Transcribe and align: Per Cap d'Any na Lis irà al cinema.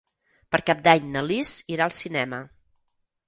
Per 0.55 0.59
Cap 0.69 0.79
d'Any 0.87 1.11
na 1.17 1.23
Lis 1.31 1.51
irà 1.75 1.85
al 1.87 1.95
cinema. 1.99 2.41